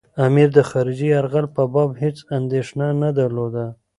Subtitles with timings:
[0.25, 3.65] امیر د خارجي یرغل په باب هېڅ اندېښنه نه درلوده.